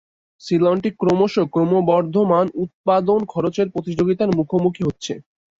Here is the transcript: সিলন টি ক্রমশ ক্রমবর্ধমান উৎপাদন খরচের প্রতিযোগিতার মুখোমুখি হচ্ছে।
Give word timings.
সিলন 0.41 0.77
টি 0.83 0.89
ক্রমশ 0.99 1.33
ক্রমবর্ধমান 1.53 2.45
উৎপাদন 2.63 3.19
খরচের 3.33 3.67
প্রতিযোগিতার 3.73 4.29
মুখোমুখি 4.37 4.81
হচ্ছে। 4.87 5.13